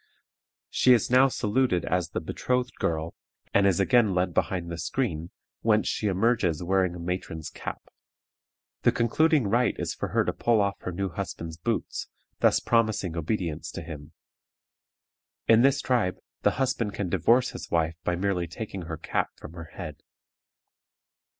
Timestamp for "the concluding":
8.81-9.45